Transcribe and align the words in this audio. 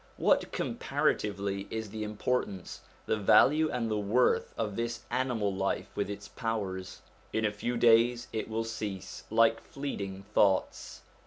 What, 0.17 0.51
comparatively, 0.51 1.67
is 1.69 1.91
the 1.91 2.03
importance, 2.03 2.81
the 3.05 3.17
value, 3.17 3.69
and 3.69 3.87
the 3.91 3.99
worth 3.99 4.51
of 4.57 4.75
this 4.75 5.01
animal 5.11 5.53
life 5.53 5.89
with 5.95 6.09
its 6.09 6.27
powers? 6.27 7.03
In 7.31 7.45
a 7.45 7.51
few 7.51 7.77
days 7.77 8.27
it 8.33 8.49
will 8.49 8.63
cease 8.63 9.25
like 9.29 9.61
fleeting 9.61 10.23
thoughts. 10.33 11.03